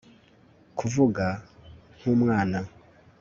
Kuvuga 0.77 1.25
nkumwana 1.97 2.59